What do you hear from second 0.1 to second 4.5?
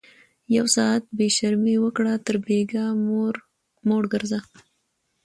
ـ يو ساعت بې شرمي وکړه تر بيګاه موړ ګرځه